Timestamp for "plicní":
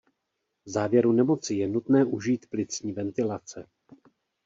2.49-2.93